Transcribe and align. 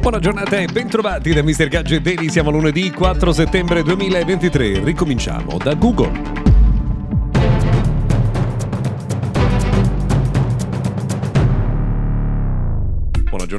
Buona 0.00 0.18
giornata 0.18 0.58
e 0.58 0.66
bentrovati 0.66 1.32
da 1.32 1.42
Mr. 1.42 1.68
Gadget 1.68 2.02
Daily. 2.02 2.28
Siamo 2.28 2.50
lunedì 2.50 2.90
4 2.90 3.32
settembre 3.32 3.82
2023. 3.82 4.82
Ricominciamo 4.82 5.58
da 5.58 5.74
Google. 5.74 6.51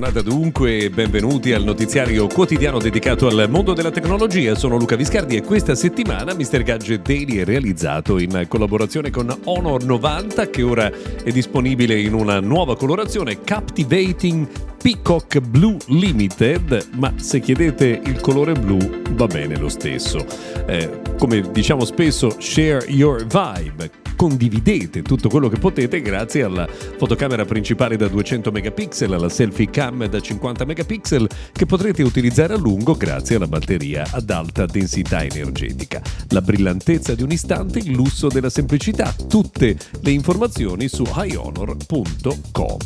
Giornata 0.03 0.21
dunque 0.21 0.77
e 0.79 0.89
benvenuti 0.89 1.53
al 1.53 1.63
notiziario 1.63 2.27
quotidiano 2.27 2.77
dedicato 2.77 3.25
al 3.25 3.47
mondo 3.49 3.71
della 3.71 3.89
tecnologia. 3.89 4.53
Sono 4.53 4.75
Luca 4.75 4.97
Viscardi 4.97 5.37
e 5.37 5.43
questa 5.43 5.75
settimana 5.75 6.33
Mr. 6.33 6.61
Gadget 6.61 7.01
Daily 7.03 7.37
è 7.37 7.45
realizzato 7.45 8.19
in 8.19 8.45
collaborazione 8.49 9.11
con 9.11 9.33
Honor 9.45 9.85
90 9.85 10.49
che 10.49 10.61
ora 10.61 10.91
è 10.91 11.31
disponibile 11.31 11.97
in 11.97 12.15
una 12.15 12.41
nuova 12.41 12.75
colorazione 12.75 13.43
Captivating 13.43 14.45
Peacock 14.81 15.39
Blue 15.39 15.77
Limited, 15.87 16.89
ma 16.95 17.13
se 17.15 17.39
chiedete 17.39 18.01
il 18.03 18.19
colore 18.19 18.51
blu 18.53 18.77
va 19.11 19.27
bene 19.27 19.57
lo 19.57 19.69
stesso. 19.69 20.25
Eh, 20.65 20.99
come 21.17 21.49
diciamo 21.51 21.85
spesso, 21.85 22.35
share 22.41 22.83
your 22.89 23.25
vibe 23.25 24.02
condividete 24.23 25.01
tutto 25.01 25.27
quello 25.27 25.49
che 25.49 25.57
potete 25.57 26.01
grazie 26.01 26.43
alla 26.43 26.65
fotocamera 26.65 27.43
principale 27.43 27.97
da 27.97 28.07
200 28.07 28.51
megapixel, 28.51 29.11
alla 29.11 29.27
selfie 29.27 29.69
cam 29.69 30.05
da 30.05 30.21
50 30.21 30.63
megapixel 30.63 31.27
che 31.51 31.65
potrete 31.65 32.03
utilizzare 32.03 32.53
a 32.53 32.57
lungo 32.57 32.95
grazie 32.95 33.35
alla 33.35 33.47
batteria 33.47 34.07
ad 34.11 34.29
alta 34.29 34.65
densità 34.65 35.25
energetica. 35.25 36.01
La 36.29 36.39
brillantezza 36.39 37.15
di 37.15 37.23
un 37.23 37.31
istante, 37.31 37.79
il 37.79 37.91
lusso 37.91 38.29
della 38.29 38.49
semplicità, 38.49 39.13
tutte 39.27 39.77
le 39.99 40.11
informazioni 40.11 40.87
su 40.87 41.03
highhonor.com. 41.03 42.77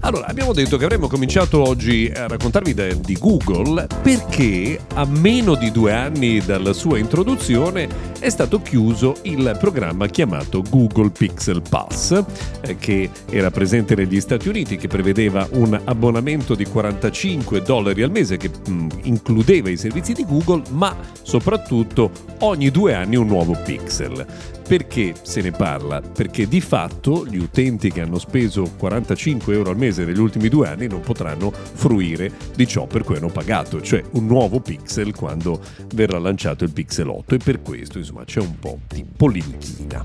Allora, 0.00 0.26
abbiamo 0.26 0.52
detto 0.52 0.76
che 0.76 0.84
avremmo 0.84 1.08
cominciato 1.08 1.60
oggi 1.60 2.10
a 2.14 2.28
raccontarvi 2.28 2.74
di 3.00 3.16
Google 3.18 3.86
perché 4.00 4.80
a 4.94 5.04
meno 5.04 5.54
di 5.54 5.72
due 5.72 5.92
anni 5.92 6.40
dalla 6.40 6.72
sua 6.72 6.98
introduzione 6.98 7.88
è 8.18 8.28
stato 8.28 8.62
chiuso 8.62 9.16
il 9.22 9.56
programma 9.58 10.06
chiamato 10.06 10.47
Google 10.68 11.10
Pixel 11.10 11.62
Pass, 11.68 12.22
eh, 12.60 12.76
che 12.76 13.10
era 13.30 13.50
presente 13.50 13.94
negli 13.94 14.20
Stati 14.20 14.48
Uniti, 14.48 14.76
che 14.76 14.88
prevedeva 14.88 15.46
un 15.52 15.78
abbonamento 15.84 16.54
di 16.54 16.64
45 16.64 17.62
dollari 17.62 18.02
al 18.02 18.10
mese 18.10 18.36
che 18.36 18.50
mm, 18.68 18.88
includeva 19.02 19.68
i 19.68 19.76
servizi 19.76 20.12
di 20.12 20.24
Google, 20.24 20.62
ma 20.70 20.96
soprattutto 21.22 22.10
ogni 22.40 22.70
due 22.70 22.94
anni 22.94 23.16
un 23.16 23.26
nuovo 23.26 23.56
pixel. 23.64 24.26
Perché 24.68 25.14
se 25.22 25.40
ne 25.40 25.50
parla? 25.50 26.02
Perché 26.02 26.46
di 26.46 26.60
fatto 26.60 27.24
gli 27.24 27.38
utenti 27.38 27.90
che 27.90 28.02
hanno 28.02 28.18
speso 28.18 28.70
45 28.76 29.54
euro 29.54 29.70
al 29.70 29.78
mese 29.78 30.04
negli 30.04 30.18
ultimi 30.18 30.50
due 30.50 30.68
anni 30.68 30.86
non 30.88 31.00
potranno 31.00 31.50
fruire 31.50 32.30
di 32.54 32.66
ciò 32.66 32.86
per 32.86 33.02
cui 33.02 33.16
hanno 33.16 33.28
pagato, 33.28 33.80
cioè 33.80 34.02
un 34.12 34.26
nuovo 34.26 34.60
pixel 34.60 35.14
quando 35.14 35.58
verrà 35.94 36.18
lanciato 36.18 36.64
il 36.64 36.72
Pixel 36.72 37.08
8 37.08 37.36
e 37.36 37.38
per 37.38 37.62
questo 37.62 37.96
insomma 37.96 38.24
c'è 38.24 38.40
un 38.40 38.58
po' 38.58 38.78
di 38.86 39.06
polemichina. 39.16 40.04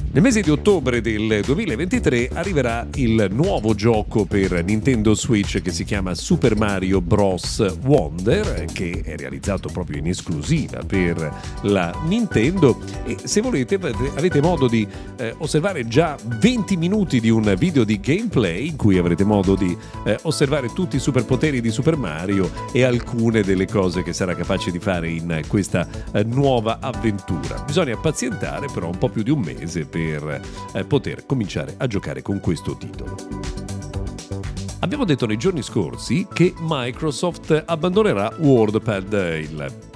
Nel 0.13 0.23
mese 0.23 0.41
di 0.41 0.49
ottobre 0.49 0.99
del 0.99 1.39
2023 1.41 2.31
arriverà 2.33 2.85
il 2.95 3.27
nuovo 3.31 3.73
gioco 3.73 4.25
per 4.25 4.61
Nintendo 4.61 5.13
Switch 5.13 5.61
che 5.61 5.71
si 5.71 5.85
chiama 5.85 6.13
Super 6.15 6.57
Mario 6.57 6.99
Bros. 6.99 7.77
Wonder, 7.85 8.65
che 8.73 9.03
è 9.05 9.15
realizzato 9.15 9.69
proprio 9.69 9.99
in 9.99 10.07
esclusiva 10.07 10.83
per 10.85 11.33
la 11.61 11.97
Nintendo 12.07 12.77
e 13.05 13.19
se 13.23 13.39
volete 13.39 13.75
avete 13.75 14.41
modo 14.41 14.67
di 14.67 14.85
eh, 15.15 15.33
osservare 15.37 15.87
già 15.87 16.17
20 16.21 16.75
minuti 16.75 17.21
di 17.21 17.29
un 17.29 17.55
video 17.57 17.85
di 17.85 17.97
gameplay 18.01 18.67
in 18.67 18.75
cui 18.75 18.97
avrete 18.97 19.23
modo 19.23 19.55
di 19.55 19.77
eh, 20.03 20.19
osservare 20.23 20.73
tutti 20.73 20.97
i 20.97 20.99
superpoteri 20.99 21.61
di 21.61 21.71
Super 21.71 21.95
Mario 21.95 22.51
e 22.73 22.83
alcune 22.83 23.43
delle 23.43 23.65
cose 23.65 24.03
che 24.03 24.11
sarà 24.11 24.35
capace 24.35 24.71
di 24.71 24.79
fare 24.79 25.09
in 25.09 25.43
questa 25.47 25.87
eh, 26.11 26.25
nuova 26.25 26.79
avventura. 26.81 27.63
Bisogna 27.65 27.95
pazientare 27.95 28.67
però 28.73 28.87
un 28.87 28.97
po' 28.97 29.07
più 29.07 29.23
di 29.23 29.31
un 29.31 29.39
mese 29.39 29.85
per 29.85 29.99
per 30.01 30.41
eh, 30.73 30.83
poter 30.83 31.25
cominciare 31.27 31.75
a 31.77 31.85
giocare 31.85 32.23
con 32.23 32.39
questo 32.39 32.75
titolo. 32.75 33.15
Abbiamo 34.79 35.05
detto 35.05 35.27
nei 35.27 35.37
giorni 35.37 35.61
scorsi 35.61 36.27
che 36.33 36.53
Microsoft 36.59 37.63
abbandonerà 37.67 38.33
WordPad, 38.39 39.13
il 39.39 39.90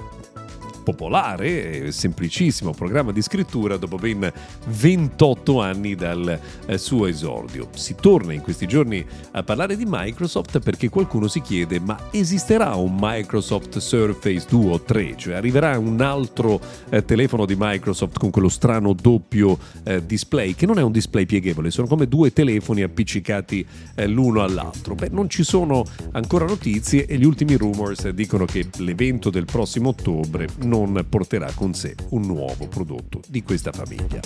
popolare 0.86 1.86
e 1.86 1.90
semplicissimo 1.90 2.70
programma 2.70 3.10
di 3.10 3.20
scrittura 3.20 3.76
dopo 3.76 3.96
ben 3.96 4.32
28 4.66 5.60
anni 5.60 5.96
dal 5.96 6.38
eh, 6.66 6.78
suo 6.78 7.06
esordio. 7.06 7.70
Si 7.74 7.96
torna 7.96 8.32
in 8.32 8.40
questi 8.40 8.68
giorni 8.68 9.04
a 9.32 9.42
parlare 9.42 9.76
di 9.76 9.82
Microsoft 9.84 10.60
perché 10.60 10.88
qualcuno 10.88 11.26
si 11.26 11.40
chiede 11.40 11.80
ma 11.80 11.98
esisterà 12.12 12.76
un 12.76 12.96
Microsoft 12.96 13.78
Surface 13.78 14.46
Duo 14.48 14.80
3? 14.80 15.16
Cioè 15.16 15.34
arriverà 15.34 15.76
un 15.76 16.00
altro 16.00 16.60
eh, 16.88 17.04
telefono 17.04 17.46
di 17.46 17.56
Microsoft 17.58 18.18
con 18.18 18.30
quello 18.30 18.48
strano 18.48 18.92
doppio 18.92 19.58
eh, 19.82 20.06
display 20.06 20.54
che 20.54 20.66
non 20.66 20.78
è 20.78 20.82
un 20.82 20.92
display 20.92 21.26
pieghevole, 21.26 21.72
sono 21.72 21.88
come 21.88 22.06
due 22.06 22.32
telefoni 22.32 22.82
appiccicati 22.82 23.66
eh, 23.96 24.06
l'uno 24.06 24.44
all'altro. 24.44 24.94
Beh, 24.94 25.08
non 25.10 25.28
ci 25.28 25.42
sono 25.42 25.84
ancora 26.12 26.44
notizie 26.44 27.06
e 27.06 27.18
gli 27.18 27.24
ultimi 27.24 27.56
rumors 27.56 28.08
dicono 28.10 28.44
che 28.44 28.68
l'evento 28.76 29.30
del 29.30 29.46
prossimo 29.46 29.88
ottobre 29.88 30.46
non 30.58 30.75
non 30.76 31.06
porterà 31.08 31.50
con 31.54 31.72
sé 31.72 31.94
un 32.10 32.26
nuovo 32.26 32.68
prodotto 32.68 33.20
di 33.28 33.42
questa 33.42 33.72
famiglia. 33.72 34.20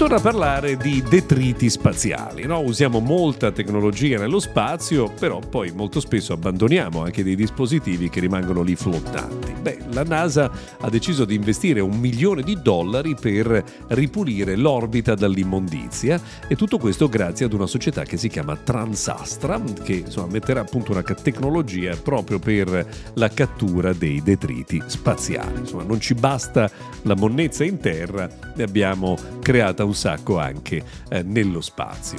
Torna 0.00 0.16
a 0.16 0.20
parlare 0.20 0.78
di 0.78 1.02
detriti 1.06 1.68
spaziali, 1.68 2.46
no? 2.46 2.60
usiamo 2.60 3.00
molta 3.00 3.52
tecnologia 3.52 4.16
nello 4.16 4.40
spazio, 4.40 5.12
però 5.12 5.40
poi 5.40 5.72
molto 5.72 6.00
spesso 6.00 6.32
abbandoniamo 6.32 7.02
anche 7.02 7.22
dei 7.22 7.36
dispositivi 7.36 8.08
che 8.08 8.18
rimangono 8.20 8.62
lì 8.62 8.74
flottanti. 8.76 9.52
Beh, 9.60 9.76
la 9.90 10.02
NASA 10.02 10.50
ha 10.80 10.88
deciso 10.88 11.26
di 11.26 11.34
investire 11.34 11.80
un 11.80 11.98
milione 11.98 12.42
di 12.42 12.62
dollari 12.62 13.14
per 13.14 13.62
ripulire 13.88 14.56
l'orbita 14.56 15.14
dall'immondizia 15.14 16.18
e 16.48 16.56
tutto 16.56 16.78
questo 16.78 17.06
grazie 17.10 17.44
ad 17.44 17.52
una 17.52 17.66
società 17.66 18.04
che 18.04 18.16
si 18.16 18.30
chiama 18.30 18.56
Transastra, 18.56 19.60
che 19.82 19.92
insomma, 19.92 20.28
metterà 20.30 20.60
appunto 20.60 20.92
una 20.92 21.02
tecnologia 21.02 21.94
proprio 21.94 22.38
per 22.38 22.86
la 23.12 23.28
cattura 23.28 23.92
dei 23.92 24.22
detriti 24.22 24.82
spaziali. 24.86 25.58
Insomma, 25.58 25.82
non 25.82 26.00
ci 26.00 26.14
basta 26.14 26.70
la 27.02 27.14
monnezza 27.14 27.64
in 27.64 27.78
terra, 27.78 28.26
ne 28.54 28.62
abbiamo 28.62 29.18
creata 29.42 29.88
un 29.90 29.94
sacco 29.94 30.38
anche 30.38 30.82
eh, 31.08 31.22
nello 31.22 31.60
spazio. 31.60 32.18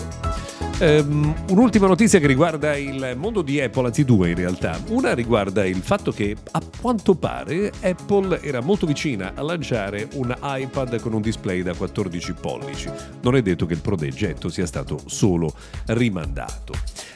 Um, 0.79 1.33
un'ultima 1.49 1.87
notizia 1.87 2.19
che 2.19 2.27
riguarda 2.27 2.75
il 2.75 3.13
mondo 3.15 3.41
di 3.41 3.61
Apple, 3.61 3.87
anzi 3.87 4.03
due 4.03 4.29
in 4.29 4.35
realtà. 4.35 4.79
Una 4.87 5.13
riguarda 5.13 5.65
il 5.65 5.81
fatto 5.81 6.11
che 6.11 6.35
a 6.51 6.61
quanto 6.79 7.15
pare 7.15 7.71
Apple 7.81 8.41
era 8.41 8.61
molto 8.61 8.85
vicina 8.85 9.33
a 9.35 9.41
lanciare 9.41 10.07
un 10.13 10.35
iPad 10.41 10.99
con 10.99 11.13
un 11.13 11.21
display 11.21 11.61
da 11.61 11.73
14 11.73 12.33
pollici. 12.33 12.89
Non 13.21 13.35
è 13.35 13.41
detto 13.41 13.65
che 13.65 13.73
il 13.73 13.81
progetto 13.81 14.49
sia 14.49 14.65
stato 14.65 14.99
solo 15.05 15.53
rimandato. 15.85 16.73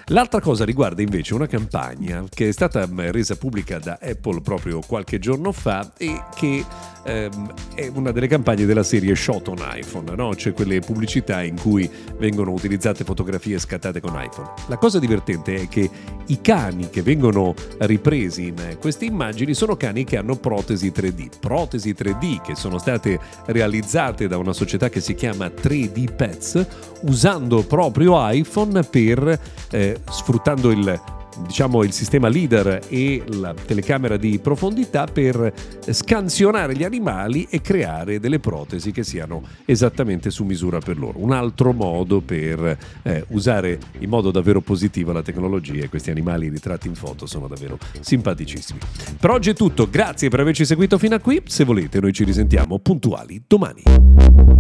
L'altra 0.09 0.39
cosa 0.39 0.65
riguarda 0.65 1.01
invece 1.01 1.33
una 1.33 1.47
campagna 1.47 2.23
che 2.29 2.49
è 2.49 2.51
stata 2.51 2.85
mm, 2.85 2.99
resa 3.09 3.35
pubblica 3.37 3.79
da 3.79 3.97
Apple 3.99 4.39
proprio 4.41 4.79
qualche 4.85 5.17
giorno 5.17 5.51
fa 5.51 5.93
e 5.97 6.21
che 6.35 6.63
ehm, 7.05 7.53
è 7.73 7.89
una 7.91 8.11
delle 8.11 8.27
campagne 8.27 8.65
della 8.65 8.83
serie 8.83 9.15
Shot 9.15 9.47
on 9.47 9.57
iPhone, 9.73 10.13
no? 10.15 10.29
C'è 10.35 10.53
quelle 10.53 10.79
pubblicità 10.79 11.41
in 11.41 11.59
cui 11.59 11.89
vengono 12.19 12.51
utilizzate 12.51 13.03
fotografie 13.03 13.57
scattate 13.57 13.99
con 13.99 14.11
iPhone. 14.11 14.51
La 14.67 14.77
cosa 14.77 14.99
divertente 14.99 15.55
è 15.55 15.67
che 15.67 15.89
i 16.27 16.39
cani 16.39 16.89
che 16.91 17.01
vengono 17.01 17.55
ripresi 17.79 18.47
in 18.47 18.77
queste 18.79 19.05
immagini 19.05 19.55
sono 19.55 19.75
cani 19.75 20.03
che 20.03 20.17
hanno 20.17 20.35
protesi 20.35 20.91
3D, 20.95 21.29
protesi 21.39 21.95
3D 21.97 22.41
che 22.43 22.53
sono 22.53 22.77
state 22.77 23.19
realizzate 23.47 24.27
da 24.27 24.37
una 24.37 24.53
società 24.53 24.89
che 24.89 25.01
si 25.01 25.15
chiama 25.15 25.47
3D 25.47 26.15
Pets 26.15 26.67
usando 27.01 27.63
proprio 27.63 28.17
iPhone 28.29 28.83
per 28.83 29.39
sfruttando 30.09 30.71
il 30.71 30.99
diciamo 31.37 31.83
il 31.83 31.91
sistema 31.91 32.27
leader 32.27 32.81
e 32.87 33.23
la 33.25 33.53
telecamera 33.53 34.17
di 34.17 34.39
profondità 34.39 35.05
per 35.05 35.53
scansionare 35.89 36.75
gli 36.75 36.83
animali 36.83 37.47
e 37.49 37.61
creare 37.61 38.19
delle 38.19 38.39
protesi 38.39 38.91
che 38.91 39.03
siano 39.03 39.43
esattamente 39.65 40.29
su 40.29 40.43
misura 40.43 40.79
per 40.79 40.97
loro. 40.97 41.19
Un 41.21 41.31
altro 41.31 41.73
modo 41.73 42.21
per 42.21 42.77
eh, 43.03 43.25
usare 43.29 43.79
in 43.99 44.09
modo 44.09 44.31
davvero 44.31 44.61
positivo 44.61 45.11
la 45.11 45.21
tecnologia 45.21 45.83
e 45.83 45.89
questi 45.89 46.11
animali 46.11 46.49
ritratti 46.49 46.87
in 46.87 46.95
foto 46.95 47.25
sono 47.25 47.47
davvero 47.47 47.77
simpaticissimi. 47.99 48.79
Per 49.19 49.29
oggi 49.29 49.49
è 49.49 49.53
tutto, 49.53 49.89
grazie 49.89 50.29
per 50.29 50.39
averci 50.39 50.65
seguito 50.65 50.97
fino 50.97 51.15
a 51.15 51.19
qui, 51.19 51.41
se 51.45 51.63
volete 51.63 51.99
noi 51.99 52.13
ci 52.13 52.23
risentiamo 52.23 52.79
puntuali 52.79 53.43
domani. 53.47 54.54